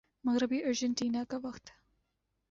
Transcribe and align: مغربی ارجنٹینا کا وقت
مغربی 0.23 0.59
ارجنٹینا 0.63 1.23
کا 1.29 1.37
وقت 1.43 1.69